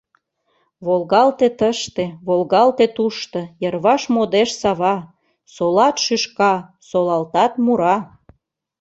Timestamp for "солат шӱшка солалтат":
5.53-7.51